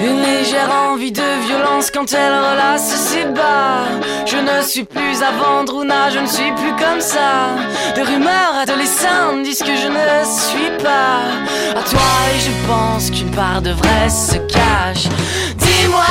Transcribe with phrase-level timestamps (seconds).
[0.00, 3.82] Une légère envie de violence quand elle relasse ses bas.
[4.26, 7.56] Je ne suis plus à vendre ou na, je ne suis plus comme ça.
[7.96, 11.22] Des rumeurs adolescentes disent que je ne suis pas
[11.76, 15.08] à toi et je pense qu'une part de vrai se cache.
[15.56, 16.04] Dis-moi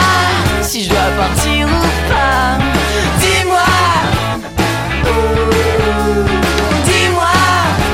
[0.62, 2.58] si je dois partir ou pas.
[3.20, 3.58] Dis-moi.
[6.84, 7.38] Dis-moi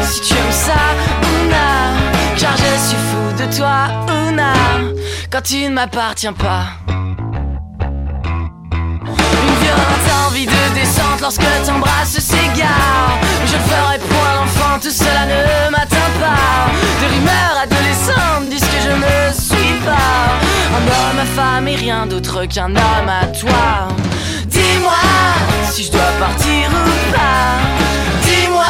[0.01, 0.83] si tu aimes ça
[1.21, 4.22] ou non, car je suis fou de toi
[5.33, 6.65] quand tu ne m'appartiens pas.
[7.79, 13.17] Une violente envie de descente lorsque t'embrasses s'égare.
[13.47, 16.69] Je ne ferai point l'enfant, tout cela ne m'atteint pas.
[16.99, 20.37] Des rumeurs adolescentes disent que je ne suis pas
[20.77, 23.87] un homme, ma femme et rien d'autre qu'un homme à toi.
[24.45, 24.93] Dis-moi
[25.71, 27.57] si je dois partir ou pas.
[28.21, 28.65] Dis-moi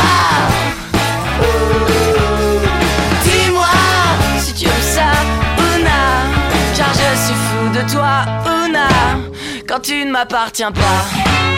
[7.92, 8.26] toi
[8.72, 9.32] non,
[9.68, 11.53] quand tu ne m'appartiens pas.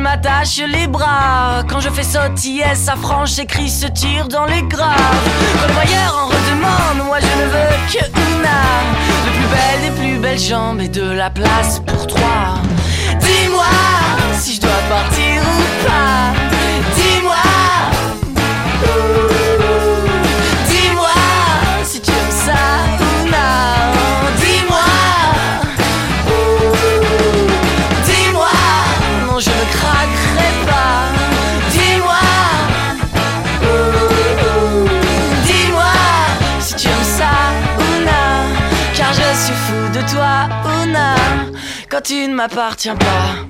[0.00, 1.62] M'attaches les bras.
[1.68, 4.96] Quand je fais sautiller sa franche et crie se tire dans les graves.
[5.60, 8.04] Quand le voyeur en redemande, moi je ne veux que
[8.36, 8.60] Una
[9.24, 12.58] De plus belle des plus belles jambes et de la place pour trois.
[13.20, 13.64] Dis-moi
[14.34, 16.49] si je dois partir ou pas
[42.00, 43.49] tu ne m'appartiens pas.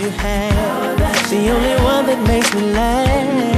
[0.00, 1.30] you have.
[1.30, 3.49] The only one that makes me laugh.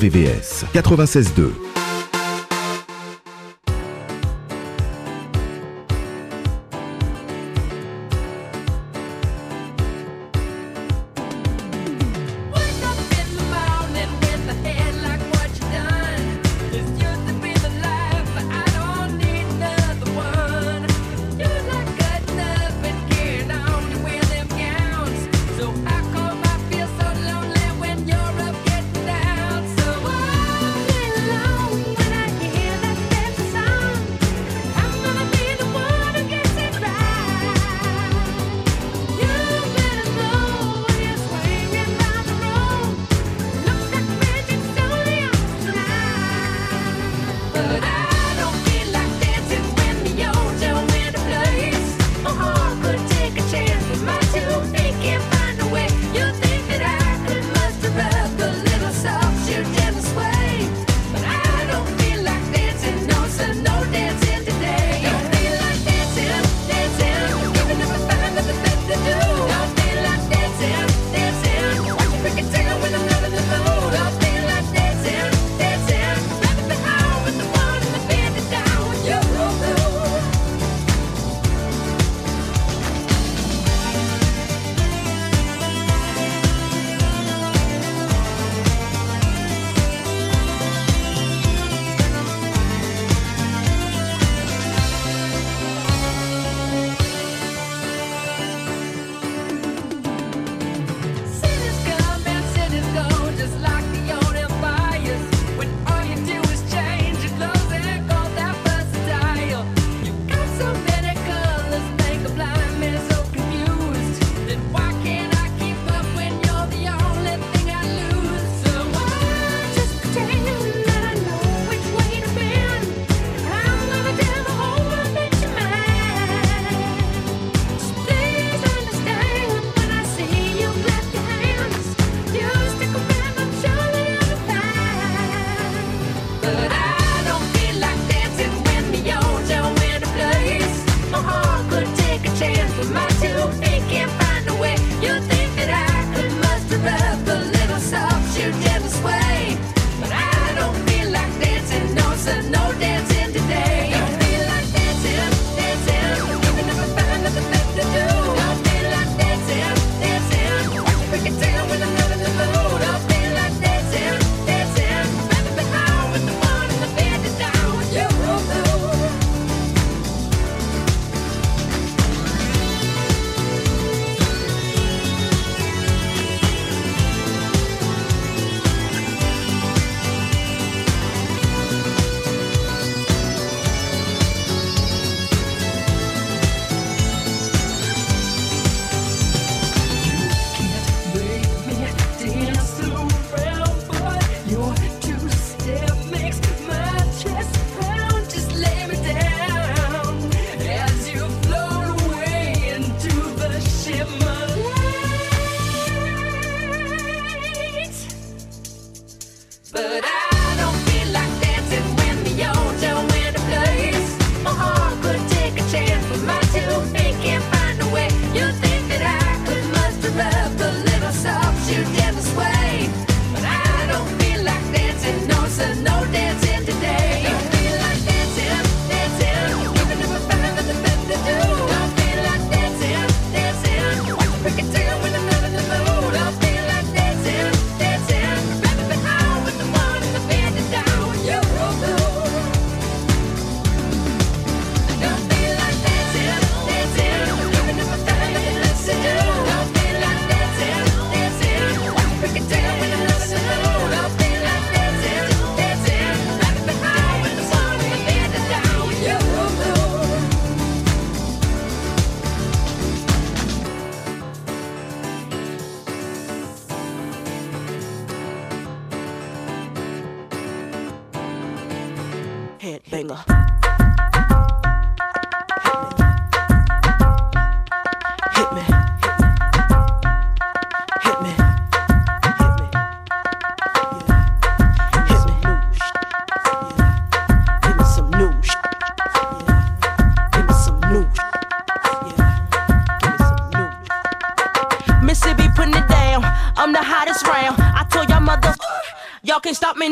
[0.00, 1.79] RVVS 96.2.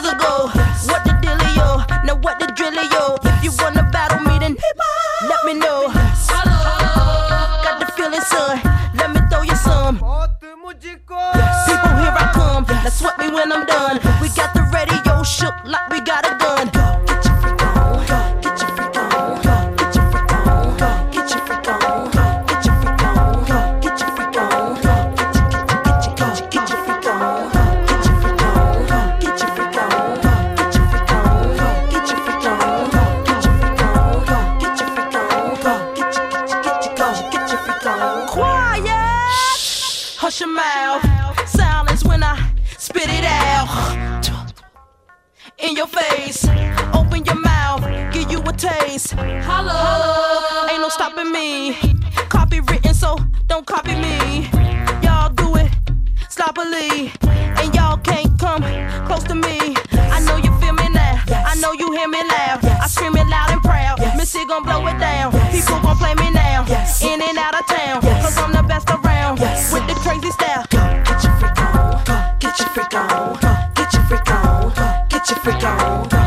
[0.00, 0.67] years ago.
[72.78, 73.36] freak on,
[73.74, 74.72] get your freak on,
[75.08, 76.17] get your freak on.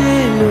[0.00, 0.49] Toucher le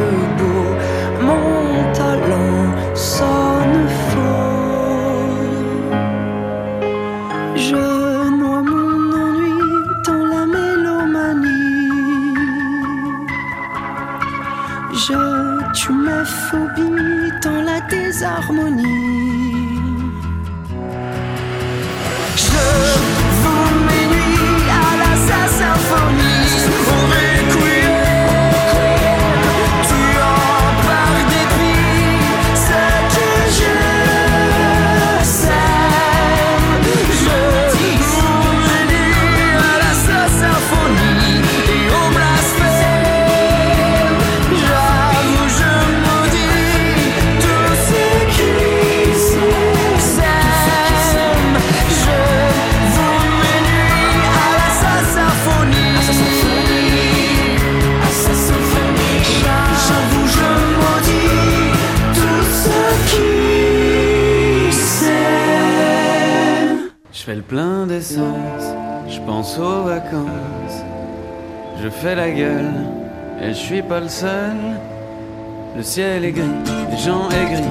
[75.89, 76.43] ciel est gris,
[76.91, 77.63] les gens aigris.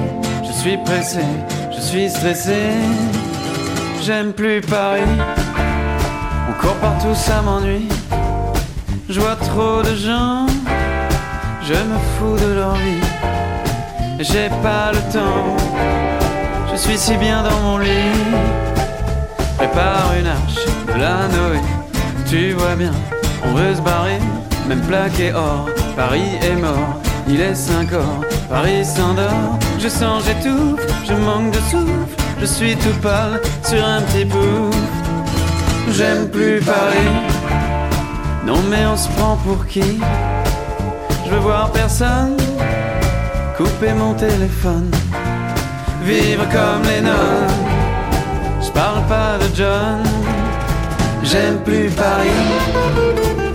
[0.45, 1.21] Je suis pressé,
[1.73, 2.59] je suis stressé.
[4.03, 5.13] J'aime plus Paris.
[6.49, 7.87] On court partout, ça m'ennuie.
[9.07, 10.47] Je vois trop de gens,
[11.63, 13.07] je me fous de leur vie.
[14.19, 15.55] J'ai pas le temps,
[16.71, 18.19] je suis si bien dans mon lit
[19.57, 21.61] prépare une arche de la Noé.
[22.29, 22.91] Tu vois bien,
[23.45, 24.19] on veut se barrer,
[24.67, 25.69] même plaqué or.
[25.95, 26.99] Paris est mort,
[27.29, 29.57] il est 5 heures, Paris s'endort.
[29.79, 34.75] Je sens, j'étouffe, je manque de souffle, je suis tout pâle sur un petit pouf.
[35.91, 37.13] J'aime plus Paris,
[38.45, 39.99] non mais on se prend pour qui?
[41.25, 42.35] Je veux voir personne,
[43.57, 44.91] couper mon téléphone,
[46.03, 47.69] vivre comme les nonnes
[48.69, 50.03] je parle pas de John,
[51.23, 53.48] j'aime plus Paris.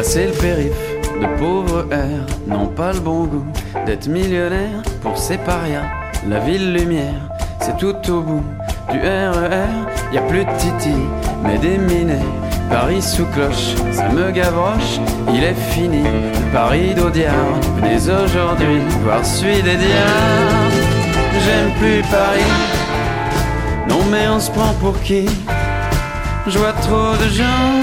[0.00, 3.44] Passer le périph' de pauvres airs n'ont pas le bon goût
[3.84, 5.90] d'être millionnaire pour ces parias.
[6.26, 7.28] La ville lumière,
[7.60, 8.42] c'est tout au bout
[8.90, 9.68] du RER,
[10.10, 10.96] y a plus de titi
[11.44, 12.24] mais des minets.
[12.70, 15.00] Paris sous cloche, ça me gavroche,
[15.34, 16.02] il est fini.
[16.50, 20.80] Paris d'Audiard, venez aujourd'hui voir celui des diables.
[21.44, 22.54] J'aime plus Paris,
[23.86, 25.26] non mais on se prend pour qui?
[26.46, 27.82] Je vois trop de gens,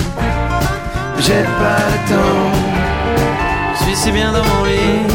[1.23, 2.51] J'ai pas le temps,
[3.73, 5.05] je suis si bien dans mon lit.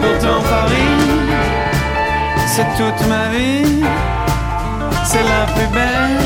[0.00, 0.96] Pourtant Paris,
[2.46, 3.84] c'est toute ma vie
[5.06, 6.18] c'est la plus belle.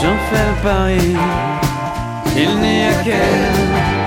[0.00, 0.56] J'en fais le
[2.36, 3.99] il n'y a qu'elle,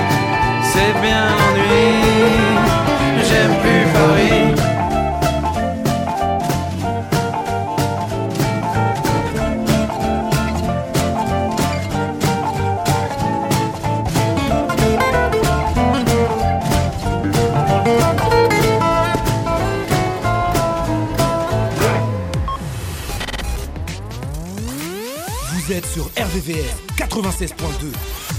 [26.24, 28.33] RVVR 96.2.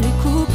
[0.00, 0.51] 你哭吧。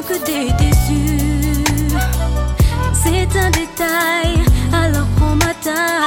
[0.00, 1.64] sont que des déçus.
[2.92, 5.99] C'est un détail, alors prends ma taille.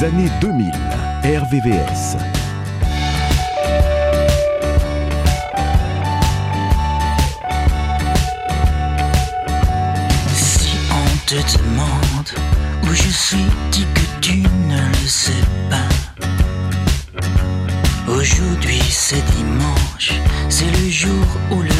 [0.00, 0.70] Années 2000,
[1.24, 2.16] RVVS.
[10.32, 12.30] Si on te demande
[12.84, 15.32] où je suis, dis que tu ne le sais
[15.68, 15.88] pas.
[18.12, 20.12] Aujourd'hui c'est dimanche,
[20.48, 21.77] c'est le jour où le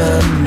[0.00, 0.39] je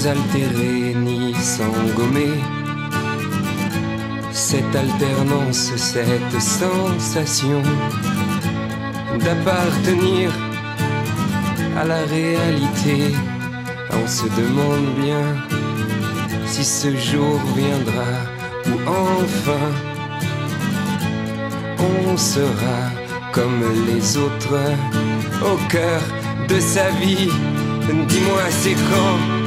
[0.00, 2.34] sans altérer ni sans gommer
[4.30, 7.62] cette alternance, cette sensation
[9.18, 10.30] d'appartenir
[11.76, 13.14] à la réalité.
[13.92, 15.26] On se demande bien
[16.46, 18.12] si ce jour viendra
[18.68, 19.66] ou enfin
[21.78, 22.80] on sera
[23.32, 24.60] comme les autres
[25.42, 26.00] au cœur
[26.48, 27.30] de sa vie.
[28.08, 29.39] Dis-moi c'est quand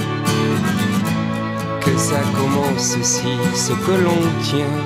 [1.82, 4.78] que ça commence si ce que l'on tient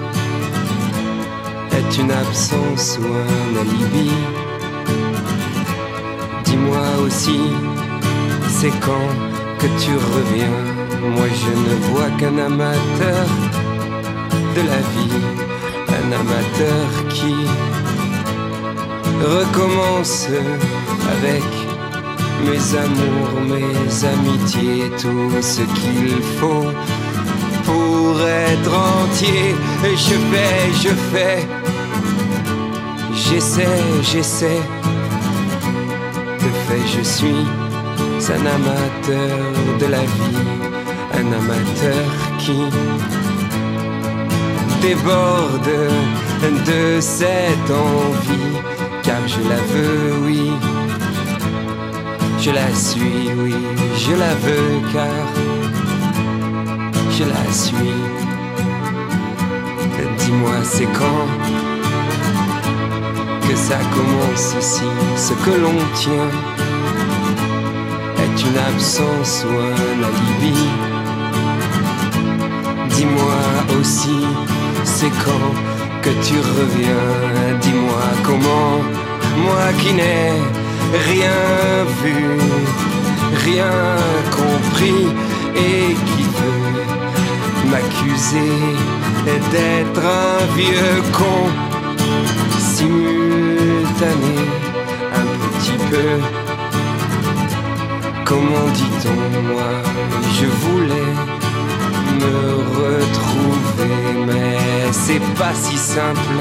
[1.71, 4.11] est une absence ou un alibi.
[6.45, 7.41] Dis-moi aussi,
[8.47, 9.09] c'est quand
[9.59, 10.57] que tu reviens?
[11.15, 13.27] Moi je ne vois qu'un amateur
[14.55, 15.21] de la vie,
[15.99, 17.35] un amateur qui
[19.21, 20.27] recommence
[21.15, 21.43] avec
[22.45, 26.71] mes amours, mes amitiés, tout ce qu'il faut
[27.65, 29.55] pour être entier.
[29.85, 31.47] Et je fais, je fais,
[33.13, 34.61] j'essaie, j'essaie.
[36.39, 37.45] De fait, je suis
[38.29, 40.47] un amateur de la vie,
[41.13, 42.05] un amateur
[42.39, 42.59] qui
[44.81, 45.69] déborde
[46.65, 48.57] de cette envie,
[49.03, 50.51] car je la veux, oui.
[52.47, 53.53] Je la suis, oui,
[53.97, 55.27] je la veux car
[57.11, 57.93] je la suis.
[60.19, 61.27] Dis-moi, c'est quand
[63.45, 64.89] que ça commence ici?
[65.17, 66.31] Ce que l'on tient
[68.23, 70.57] est une absence ou un alibi.
[72.91, 73.41] Dis-moi
[73.77, 74.21] aussi,
[74.85, 75.51] c'est quand
[76.01, 77.59] que tu reviens?
[77.59, 78.77] Dis-moi comment,
[79.43, 80.31] moi qui n'ai
[80.93, 82.37] rien vu,
[83.45, 83.71] rien
[84.31, 85.07] compris
[85.55, 88.53] et qui veut m'accuser
[89.51, 91.49] d'être un vieux con?
[92.59, 94.37] Simultané
[95.13, 96.09] un petit peu.
[98.23, 99.71] Comment dit-on moi
[100.39, 101.13] Je voulais
[102.19, 104.57] me retrouver, mais
[104.91, 106.37] c'est pas si simple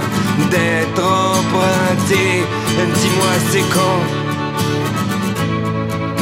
[0.51, 2.45] d'être emprunté.
[2.95, 4.26] Dis-moi c'est quand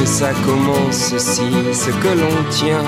[0.04, 2.84] que ça commence si ce que l'on tient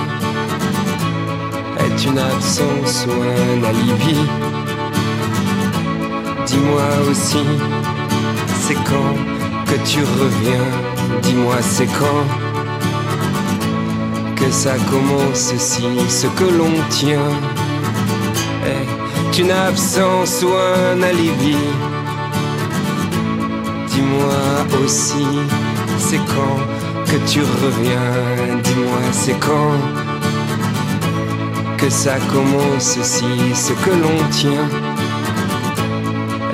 [1.79, 4.19] est une absence ou un alibi.
[6.47, 7.47] Dis-moi aussi,
[8.61, 9.15] c'est quand
[9.65, 10.69] que tu reviens?
[11.23, 12.27] Dis-moi, c'est quand
[14.37, 17.31] que ça commence si ce que l'on tient
[18.67, 21.57] est une absence ou un alibi?
[23.89, 25.27] Dis-moi aussi,
[25.99, 26.76] c'est quand
[27.07, 29.73] que tu reviens Dis-moi, c'est quand
[31.77, 34.69] que ça commence si ce que l'on tient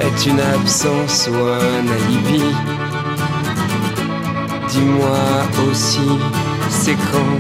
[0.01, 2.43] est une absence ou un alibi.
[4.69, 5.19] Dis-moi
[5.71, 6.19] aussi,
[6.71, 7.39] c'est quand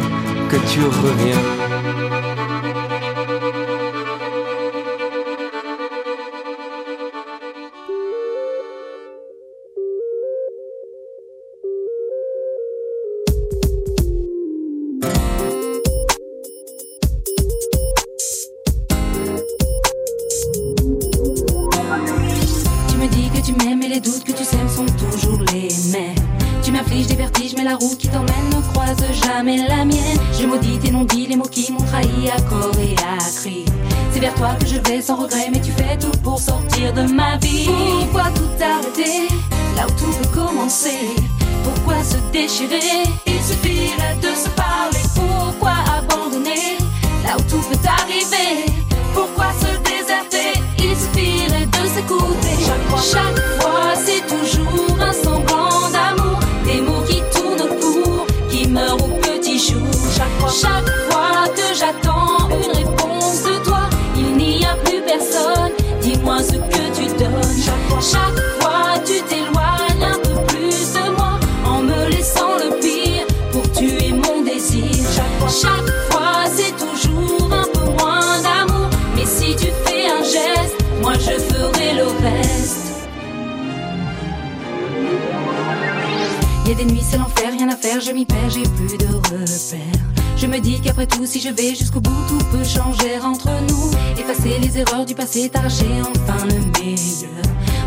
[0.48, 1.61] que tu reviens
[30.12, 30.32] la mienne.
[30.40, 33.64] Je maudis tes non-dits, les mots qui m'ont trahi à corps et à cri.
[34.12, 37.02] C'est vers toi que je vais sans regret, mais tu fais tout pour sortir de
[37.12, 37.66] ma vie.
[37.66, 39.28] Pourquoi tout arrêter?
[39.76, 41.16] Là où tout peut commencer
[41.64, 43.04] Pourquoi se déchirer?
[43.26, 45.00] Il suffirait de se parler.
[45.14, 46.78] Pourquoi abandonner?
[47.24, 48.66] Là où tout peut arriver
[49.14, 50.60] Pourquoi se déserter?
[50.78, 52.56] Il suffirait de s'écouter.
[52.66, 53.71] Chaque fois,
[60.62, 63.82] Chaque fois, que j'attends une réponse de toi,
[64.16, 65.72] il n'y a plus personne.
[66.00, 67.62] Dis-moi ce que tu donnes.
[68.00, 73.70] Chaque fois, tu t'éloignes un peu plus de moi en me laissant le pire pour
[73.72, 74.86] tuer mon désir.
[75.62, 78.88] Chaque fois, c'est toujours un peu moins d'amour.
[79.16, 83.08] Mais si tu fais un geste, moi je ferai le reste.
[86.66, 89.06] Y a des nuits, c'est l'enfer, rien à faire, je m'y perds, j'ai plus de
[89.06, 90.01] repères.
[90.42, 93.92] Je me dis qu'après tout, si je vais jusqu'au bout, tout peut changer entre nous.
[94.20, 97.30] Effacer les erreurs du passé, t'arracher enfin le meilleur.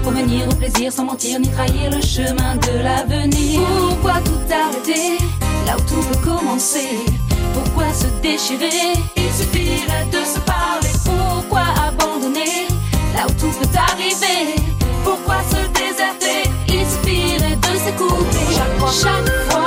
[0.05, 3.59] Revenir au plaisir sans mentir ni trahir le chemin de l'avenir.
[3.89, 5.17] Pourquoi tout arrêter
[5.67, 6.95] là où tout peut commencer
[7.53, 8.93] Pourquoi se déchirer?
[9.17, 10.87] Il suffirait de se parler.
[11.03, 12.69] Pourquoi abandonner?
[13.17, 14.55] Là où tout peut arriver
[15.03, 16.49] Pourquoi se déserter?
[16.69, 18.45] Il suffirait de s'écouter.
[18.55, 19.64] Chaque fois, chaque fois,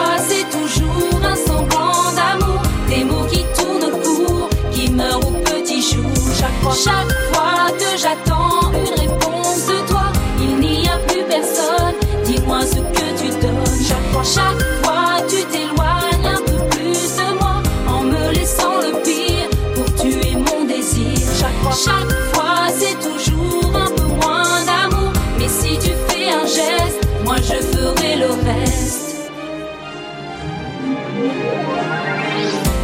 [14.25, 19.95] Chaque fois, tu t'éloignes un peu plus de moi en me laissant le pire pour
[19.95, 21.17] tuer mon désir.
[21.41, 22.03] Chaque
[22.33, 25.13] fois, c'est toujours un peu moins d'amour.
[25.39, 29.31] Mais si tu fais un geste, moi je ferai le reste.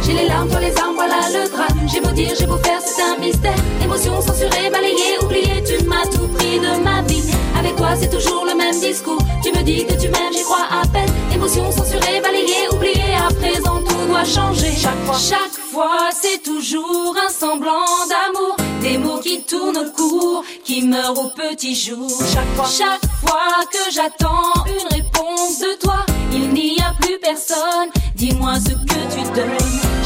[0.03, 1.87] J'ai les larmes, toi les armes, voilà le drame.
[1.91, 3.55] J'ai beau dire, j'ai beau faire, c'est un mystère.
[3.83, 7.34] Émotion censurée, balayée, oubliée, tu m'as tout pris de ma vie.
[7.77, 9.17] Toi, c'est toujours le même discours.
[9.43, 11.09] Tu me dis que tu m'aimes, j'y crois à peine.
[11.33, 14.71] Émotion censurée, balayée, oubliée, à présent tout doit changer.
[14.75, 18.55] Chaque fois, chaque fois, c'est toujours un semblant d'amour.
[18.81, 22.09] Des mots qui tournent court, qui meurent au petit jour.
[22.33, 27.89] Chaque fois, chaque fois que j'attends une réponse de toi, il n'y a plus personne.
[28.15, 29.57] Dis-moi ce que tu donnes.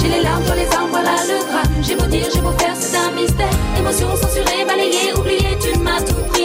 [0.01, 1.83] J'ai les larmes, toi les armes, voilà le drame.
[1.83, 3.53] J'ai beau dire, j'ai beau faire, c'est un mystère.
[3.77, 6.38] Émotion censurée, balayée, oubliée, tu m'as tout pris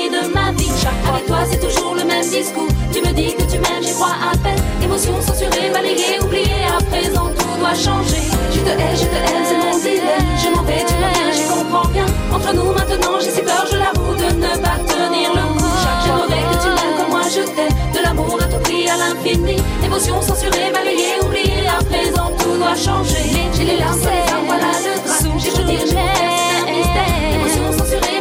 [0.86, 2.68] avec toi, c'est toujours le même discours.
[2.92, 4.60] Tu me dis que tu m'aimes, j'y crois à peine.
[4.82, 8.24] Émotion censurée, balayée, oubliée, à présent tout doit changer.
[8.52, 10.28] Je te hais, je te hais, c'est mon dilemme.
[10.42, 12.06] Je m'en vais, tu reviens, j'y comprends rien.
[12.32, 15.64] Entre nous maintenant, j'ai si peur, je l'avoue, de ne pas tenir le coup.
[16.04, 17.74] J'aimerais que tu m'aimes comme moi je t'aime.
[17.94, 19.56] De l'amour à tout prix, à l'infini.
[19.84, 23.24] Émotion censurée, balayée, oubliée, à présent tout doit changer.
[23.56, 23.98] J'ai les larmes,
[24.46, 25.38] voilà le drame.
[25.38, 27.34] J'ai dire, j'ai un mystère.
[27.34, 28.13] Émotion censurée,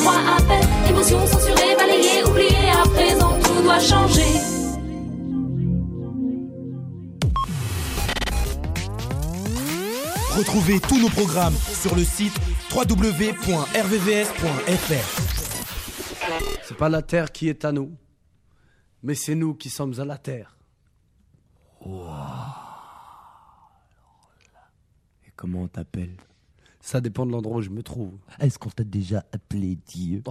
[0.00, 0.68] crois à peine.
[0.88, 4.22] Émotion censurée, balayée, oubliée, à présent tout doit changer.
[10.36, 12.38] Retrouvez tous nos programmes sur le site
[12.72, 13.68] www.rvvs.fr.
[16.62, 17.96] C'est pas la terre qui est à nous,
[19.02, 20.56] mais c'est nous qui sommes à la terre.
[25.26, 26.16] Et comment on t'appelle?
[26.80, 28.12] Ça dépend de l'endroit où je me trouve.
[28.38, 30.22] Est-ce qu'on t'a déjà appelé Dieu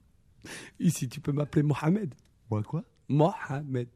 [0.80, 2.14] Ici, tu peux m'appeler Mohamed.
[2.50, 3.88] Moi quoi Mohamed.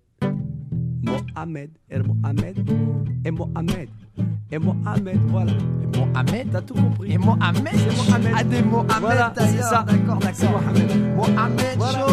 [1.03, 1.70] Mohamed.
[1.91, 2.70] Et Mohamed.
[3.24, 3.89] Et Mohamed.
[4.51, 5.53] Et Mohamed, voilà.
[5.53, 7.12] Et Mohamed T'as tout compris.
[7.12, 8.33] Et Mohamed C'est Mohamed.
[8.37, 9.83] Ah, des Mohamed Voilà, c'est ça.
[9.87, 10.61] D'accord, C'est d'accord.
[10.62, 11.16] Mohamed.
[11.16, 12.07] Mohamed Voilà.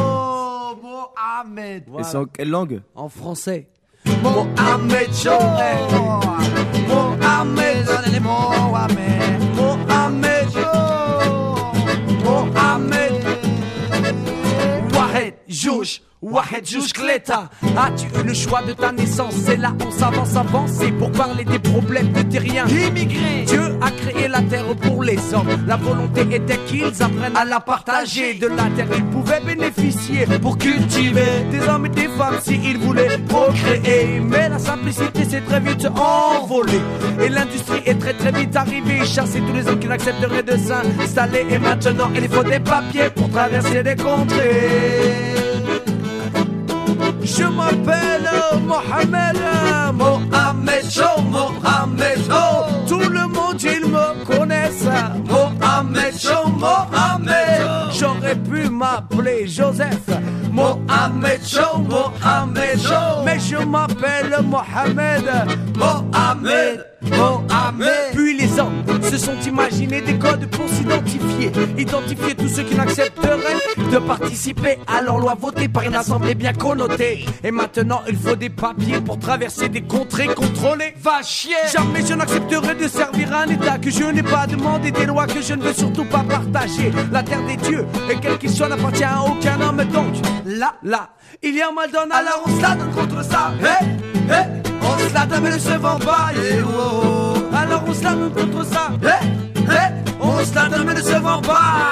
[0.84, 1.84] Mohamed.
[2.00, 3.70] Et c'est en quelle langue En français.
[4.22, 5.42] Mohamed Joe.
[6.88, 9.53] Mohamed, Mohamed.
[9.94, 10.50] Mohamed.
[12.26, 13.14] Mohamed.
[14.96, 16.00] Wahed, Jouch.
[16.24, 19.34] Wahed as-tu eu le choix de ta naissance?
[19.46, 24.30] C'est là on s'avance, avancer pour parler des problèmes de terriens Immigrés Dieu a créé
[24.30, 25.50] la terre pour les hommes.
[25.68, 28.36] La volonté était qu'ils apprennent à la partager.
[28.36, 33.18] De la terre ils pouvaient bénéficier pour cultiver Des hommes et des femmes s'ils voulaient
[33.28, 34.22] procréer.
[34.22, 36.80] Mais la simplicité s'est très vite envolée.
[37.22, 39.04] Et l'industrie est très très vite arrivée.
[39.04, 41.46] Chasser tous les hommes qui n'accepteraient de s'installer.
[41.50, 45.34] Et maintenant il faut des papiers pour traverser des contrées
[47.24, 48.30] je m'appelle
[48.66, 49.38] Mohamed,
[49.94, 52.20] Mohamed Joe, Mohamed.
[52.88, 54.86] Tout le monde il me connaisse,
[55.30, 57.92] Mohamed Joe, Mohamed.
[57.98, 60.10] J'aurais pu m'appeler Joseph,
[60.52, 63.24] Mohamed Joe, Mohamed Joe.
[63.26, 65.26] Mais je m'appelle Mohamed,
[65.78, 66.93] Mohamed.
[67.10, 68.14] Mohamed.
[68.14, 71.52] Puis les hommes se sont imaginés des codes pour s'identifier.
[71.78, 76.54] Identifier tous ceux qui n'accepteraient de participer à leur loi votée par une assemblée bien
[76.54, 77.26] connotée.
[77.44, 80.94] Et maintenant, il faut des papiers pour traverser des contrées contrôlées.
[81.02, 81.56] Va chier!
[81.72, 85.42] Jamais je n'accepterai de servir un État que je n'ai pas demandé, des lois que
[85.42, 86.92] je ne veux surtout pas partager.
[87.12, 89.84] La terre des dieux, et quel qu'il soit, n'appartient à aucun homme.
[89.94, 90.14] Donc,
[90.46, 91.10] là, là,
[91.42, 93.52] il y a un mal donne, alors on se la donne contre ça.
[93.62, 93.86] Hé,
[94.32, 94.73] hé!
[95.14, 95.28] La
[96.66, 97.34] oh.
[97.56, 99.26] Alors on se la contre ça, hé,
[99.58, 101.92] hé, on se la donne mais ne se vend pas.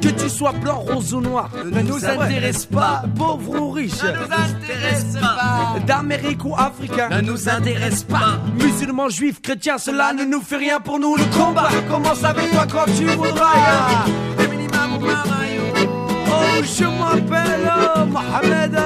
[0.00, 3.02] Que tu sois blanc, rose ou noir, ne nous intéresse pas.
[3.16, 5.78] Pauvre ou riche, ne nous intéresse pas.
[5.86, 8.38] D'Amérique ou africain, ne nous intéresse pas.
[8.60, 11.16] Musulmans, juifs, chrétiens, cela ne nous fait rien pour nous.
[11.16, 14.06] Le combat commence avec toi quand tu voudras.
[16.62, 17.70] Je m'appelle
[18.10, 18.78] Mohamed.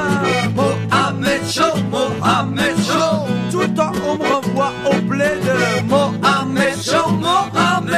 [0.54, 3.28] Mohamed Joe, Mohamed Joe.
[3.50, 5.42] Tout le temps on me revoit au bled.
[5.88, 7.92] Mohamed Joe, Mohamed.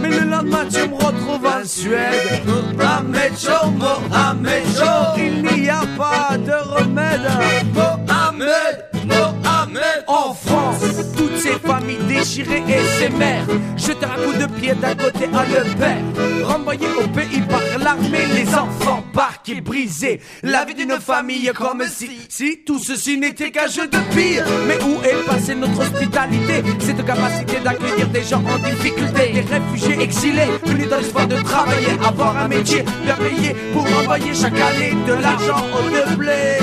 [0.00, 2.42] Mais le lendemain tu me retrouves en Suède.
[2.46, 5.18] Mohamed Joe, Mohamed Joe.
[5.18, 7.28] Il n'y a pas de remède.
[7.74, 10.04] Mohamed, Mohamed.
[10.06, 10.82] En France,
[11.16, 13.46] toutes ces familles déchirées et ces mères.
[13.76, 16.46] Jeter un coup de pied d'un côté à le père.
[16.46, 20.20] Renvoyés au pays par l'armée, les enfants parqués, brisés.
[20.42, 24.44] La vie d'une famille comme si, si tout ceci n'était qu'un jeu de pire.
[24.66, 26.62] Mais où est passée notre hospitalité?
[26.80, 31.98] Cette capacité d'accueillir des gens en difficulté, des réfugiés exilés, venus dans l'espoir de travailler,
[32.04, 36.58] avoir un métier bien payé pour envoyer chaque année de l'argent au blé.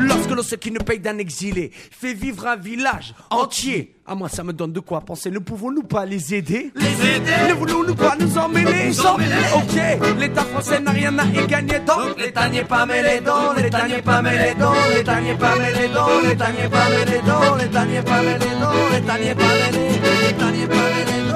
[0.00, 3.94] Lorsque l'on sait qui ne paye d'un exilé fait vivre un village entier.
[4.06, 5.30] À moi, ça me donne de quoi penser.
[5.30, 6.70] Ne pouvons-nous pas les aider?
[6.74, 7.48] Les aider?
[7.48, 12.18] Ne voulons-nous pas nous emmêler Nous Ok, l'État français n'a rien à y gagner donc
[12.18, 16.20] l'État n'est pas mêlé dans, l'État n'est pas mêlé dans, l'État n'est pas mêlé dans,
[16.20, 19.88] l'État n'est pas mêlé dans, l'État n'est pas mêlé dans, l'État n'est pas mêlé,
[20.22, 21.34] l'État n'est pas mêlé dans.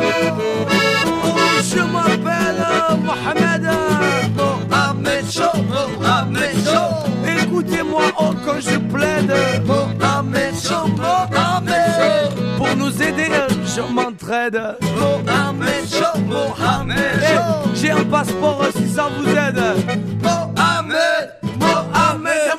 [1.25, 2.67] Oh, je m'appelle
[3.03, 3.69] Mohamed,
[4.37, 7.18] Mohamed Joe, Mohamed Joe.
[7.49, 9.33] Écoutez-moi oh quand je plaide,
[9.65, 12.59] Mohamed Joe, Mohamed.
[12.59, 13.31] Pour nous aider,
[13.65, 14.61] je m'entraide,
[14.95, 17.23] Mohamed Joe, Mohamed.
[17.75, 19.63] J'ai un passeport si ça vous aide,
[20.23, 22.51] Mohamed, Mohamed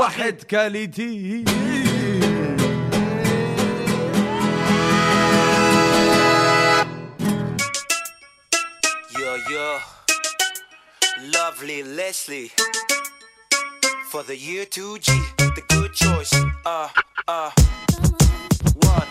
[0.00, 1.44] واحد كاليتي
[9.18, 9.78] Yo, yo,
[11.32, 12.50] lovely Leslie.
[14.10, 15.06] For the year 2G,
[15.36, 16.32] the good choice.
[16.64, 16.88] Uh,
[17.26, 17.50] uh,
[18.82, 19.08] one.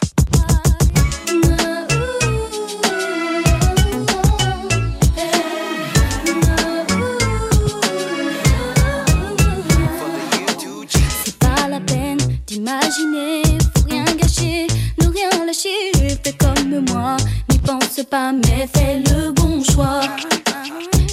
[12.71, 13.43] D'imaginer,
[13.77, 14.67] faut rien gâcher,
[15.01, 15.93] ne rien lâcher.
[16.23, 17.17] Fais comme moi,
[17.51, 20.01] n'y pense pas, mais fais le bon choix.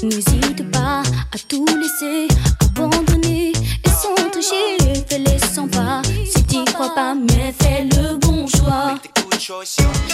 [0.03, 2.27] N'hésite pas à tout laisser,
[2.61, 4.77] abandonner et sans tricher.
[5.07, 8.95] Fais les 100 pas, si t'y crois pas, mais fais le bon choix.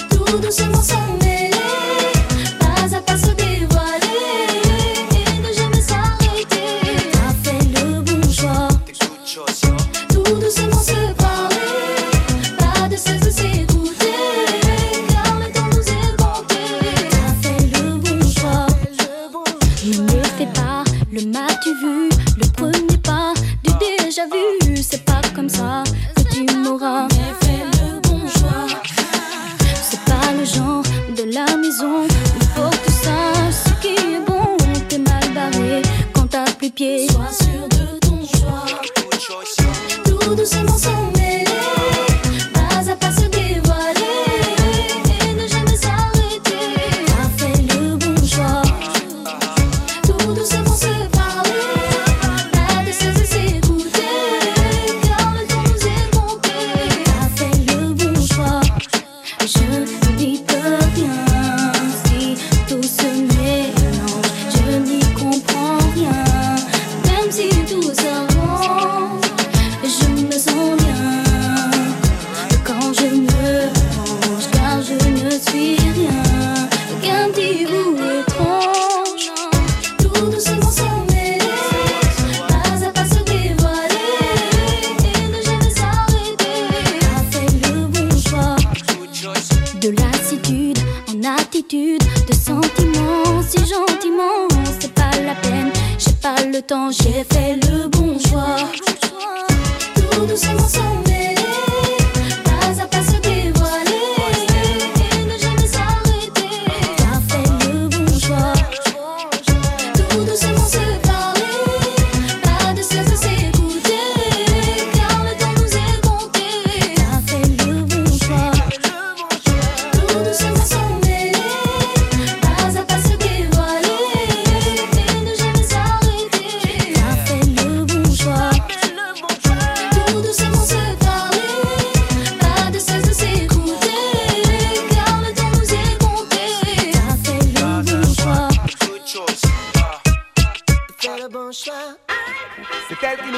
[0.10, 1.52] Tout doucement s'en mêler,
[2.60, 3.32] pas à pas se
[22.38, 23.34] le premier pas
[23.64, 24.74] du déjà vu.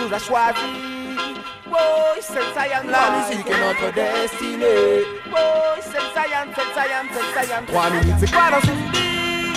[0.06, 0.64] Nous a choisis.
[2.22, 2.84] C'est Sayan.
[2.89, 5.03] La musique est notre destinée.
[5.82, 6.70] C'est Sayan, c'est
[7.34, 7.66] Sayan.
[7.68, 9.53] Trois minutes, c'est quoi dans une vie?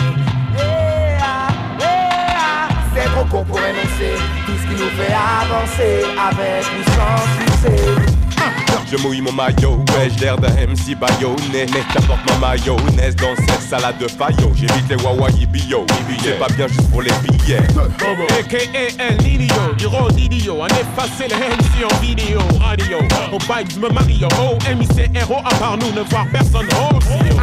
[0.56, 1.48] Yeah,
[1.80, 2.68] yeah.
[2.94, 4.14] C'est trop court pour énoncer
[4.46, 8.17] tout ce qui nous fait avancer avec ou sans succès.
[8.90, 13.62] Je mouille mon maillot, ouais, j'ai l'air d'un MC baïonné J'apporte ma mayonnaise dans cette
[13.62, 15.84] salade de faillot J'évite les wawaï bio,
[16.22, 17.58] c'est pas bien juste pour les billets
[18.38, 18.58] AKA
[18.98, 20.58] El Nino, du rôle d'idiot.
[20.60, 22.98] On effacer le MC en vidéo, radio.
[23.32, 24.28] Au bike, me Mario.
[24.40, 26.68] Oh, MIC héros, à part nous, ne voir personne.
[26.80, 26.98] Oh,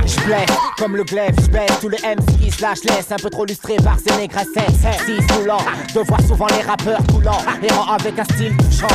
[0.05, 0.45] Je plais
[0.77, 3.45] comme le glaive, je baisse tous les MC qui se lâchent laisse un peu trop
[3.45, 4.75] lustré par ces négressettes.
[5.05, 8.87] Si saoulant de voir souvent les rappeurs coulants, errant avec un style touchant.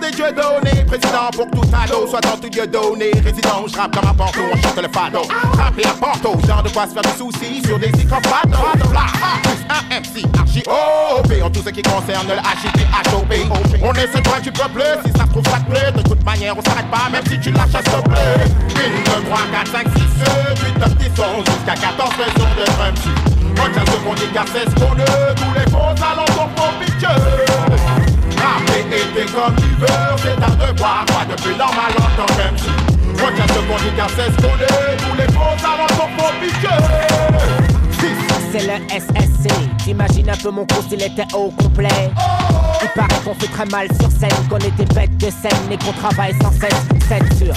[0.00, 3.96] Des dieux donnés, président pour tout ado, soit dans tout dieu donné, résident, je rappe
[3.96, 5.22] comme un porto, on chante le fado.
[5.56, 8.50] Rapper à Porto, genre de quoi se faire des soucis sur des icopades.
[8.92, 9.06] Là,
[9.42, 12.78] plus un MC, archi OP, en tout ce qui concerne le HIP,
[13.82, 16.56] On est ce droit du peuple, si ça se trouve ça te de toute manière
[16.56, 18.46] on s'arrête pas, même si tu lâches à te plaît.
[19.16, 20.02] 1, 2, 3, 4, 5, 6,
[20.64, 23.60] 8, 9, 10, 11, jusqu'à 14 raisons de.
[23.60, 27.67] Retiens ce qu'on dit car c'est ce qu'on est, tous les faux alentours pour piquer.
[28.76, 29.86] Et t'es comme veux,
[30.18, 32.34] c'est ta devoir, quoi de plus normal en tant
[33.48, 33.60] ce
[34.98, 35.56] tous les faux
[36.16, 36.78] pour piquer.
[38.50, 39.48] C'est le SSC,
[39.84, 42.10] t'imagines un peu mon cours s'il était au complet.
[42.82, 45.92] Il paraît qu'on fait très mal sur scène, qu'on était bête de scène et qu'on
[45.92, 47.54] travaille sans cesse, 7 sur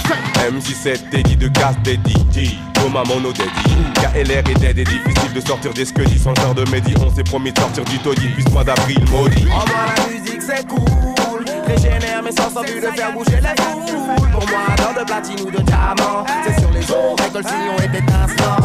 [0.50, 3.50] MC7 Teddy de casse Teddy Thomas Mono Daddy
[3.94, 7.22] KLR est dead et difficile de sortir des squelettes Sans genre de Mehdi on s'est
[7.22, 8.28] promis de sortir du taudis.
[8.34, 9.46] Puis ce mois d'avril maudit.
[9.46, 11.31] En moi la musique c'est cool
[11.66, 15.50] Régénère mes sens en de faire bouger les foules Pour moi dans de platine ou
[15.50, 18.56] de diamant C'est sur les oreilles que le sillon est étincelant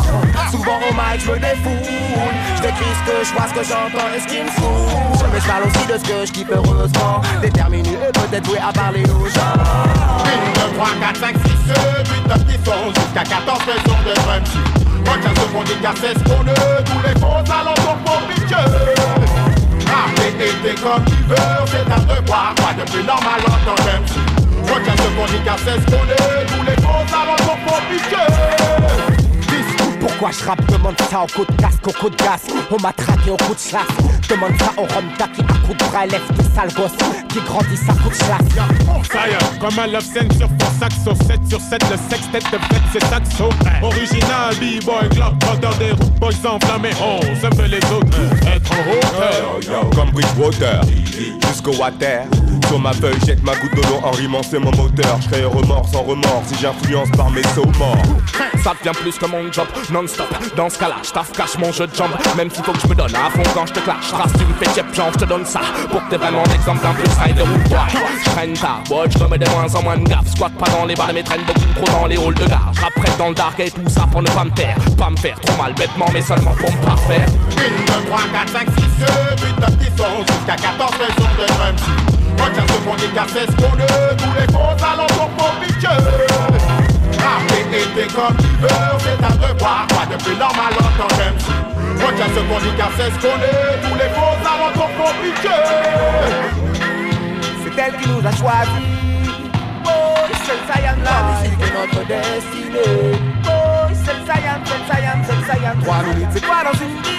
[0.52, 2.34] Souvent au mic je me défoule.
[2.56, 5.28] Je ce que je vois, ce que j'entends et ce qui me fout.
[5.34, 7.22] Mais je parle aussi de ce que je kiffe heureusement.
[7.41, 9.56] Déterminé peut-être doué à parler aux gens.
[10.26, 11.41] 1, 2, 3, 4, 5, 6,
[12.16, 14.14] 8, 9, 10, 11, jusqu'à 14 raisons de
[16.24, 17.16] qu'on est, tous les
[17.52, 18.18] alentours pour.
[18.50, 19.16] Rapper
[20.16, 21.03] t'es comme
[21.66, 24.74] c'est ta devoir, quoi de plus normal en tant qu'MC.
[24.74, 28.28] Retiens ce qu'on dit c'est ce qu'on est, tous les faux alentours pour piquer.
[29.99, 32.41] Pourquoi je rappe Demande ça au coup de casque, au coup de gaz
[32.72, 35.84] On m'a traqué au coup de chasse Demande ça au Romta qui à coup de
[35.86, 36.97] bras élève des sales gosses
[37.30, 41.39] Qui grandissent à coup de chasse Fire, comme un love scène sur fond saxo 7
[41.47, 43.49] sur 7, le sextet de fête c'est saxo.
[43.82, 45.38] Original, b-boy, globe,
[45.80, 46.91] des routes, boys enflammés.
[47.01, 48.18] On se fait les autres,
[48.53, 50.82] être en hauteur Comme Bridgewater,
[51.47, 52.26] jusqu'au water.
[52.68, 55.20] Sur ma feuille, jette ma goutte d'eau en rimant, c'est mon moteur.
[55.22, 58.03] Je crée remords sans remords si j'influence par mes sauts morts.
[58.63, 60.28] Ça devient plus que mon job, non-stop.
[60.55, 62.11] Dans ce cas-là, je cache mon jeu de jambes.
[62.36, 64.07] Même s'il faut que je me donne à fond quand je te clash.
[64.12, 65.62] Race, tu me fais chip, genre, je te donne ça.
[65.91, 67.86] Pour que t'aies vraiment l'exemple d'un plus rider ou quoi.
[67.91, 70.28] Je traîne tard, watch, je remets de moins en moins de gaffe.
[70.34, 72.72] Squat pas dans les bars, mais traîne beaucoup trop dans les halls de gare.
[72.74, 74.78] Je dans le dark et tout ça pour ne pas me taire.
[74.97, 77.26] Pas me faire trop mal bêtement, mais seulement pour me parfaire.
[77.26, 81.76] 1, 2, 3, 4, 5, 6, 8, 9, 10, 11, jusqu'à 14 raisons de drum.
[82.38, 85.88] Retiens ce qu'on dit car c'est ce qu'on est, tous les faux alentours pour piquer.
[87.18, 88.68] Rapper et comme tu veux,
[88.99, 91.76] c'est ta devoir, quoi de plus normal en tant qu'MC.
[91.95, 95.63] Retiens ce qu'on dit car c'est ce qu'on est, tous les faux alentours pour piquer.
[97.63, 98.83] C'est elle qui nous a choisis.
[99.85, 99.89] Oh,
[100.45, 103.19] c'est le Saiyan La musique est notre destinée.
[103.45, 107.01] Oh, c'est le Saiyan, c'est Saiyan, c'est le Saiyan Trois minutes, c'est quoi dans une
[107.01, 107.17] vie?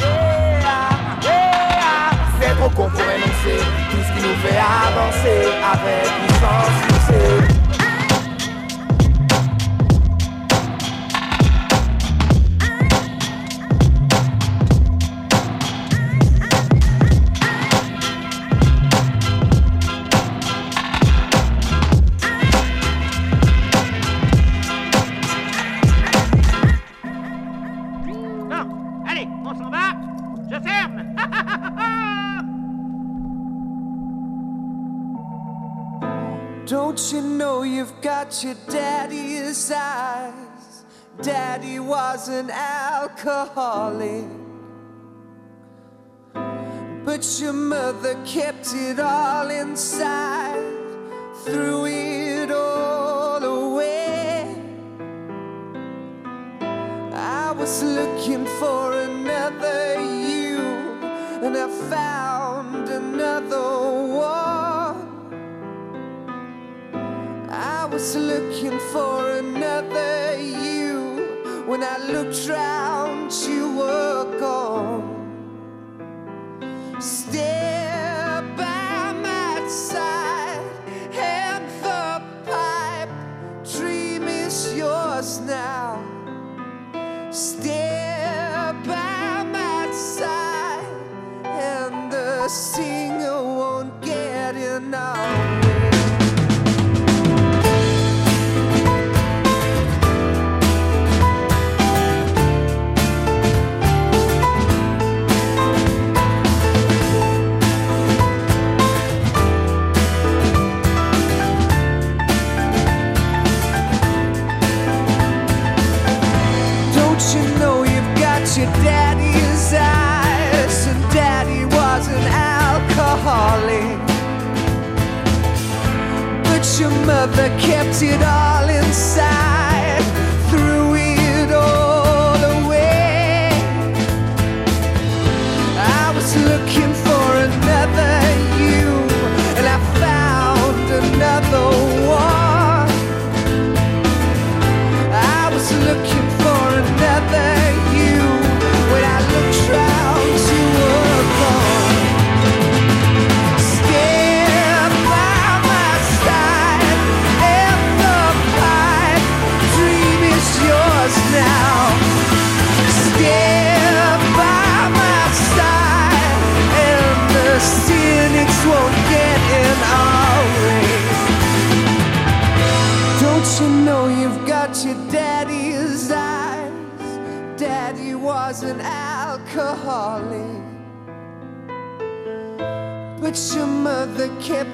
[0.00, 0.90] Yeah,
[1.22, 2.10] yeah.
[2.40, 5.40] C'est trop con pour énoncer Tout ce qui nous fait avancer
[5.72, 7.51] Avec ou sans succès
[38.42, 40.84] your daddy's eyes?
[41.20, 44.24] Daddy was an alcoholic.
[47.04, 50.62] But your mother kept it all inside,
[51.44, 54.56] threw it all away.
[57.12, 60.58] I was looking for another you,
[61.44, 62.51] and I found
[68.02, 71.62] was looking for another you.
[71.66, 75.06] When I looked round, you were gone.
[76.98, 80.66] Stay by my side,
[81.14, 83.12] and the pipe
[83.72, 86.02] dream is yours now.
[87.30, 90.86] Stay by my side,
[91.44, 92.91] and the singer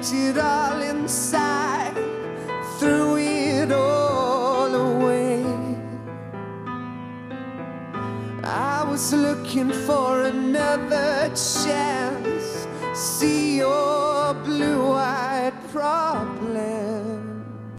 [0.09, 0.98] tirar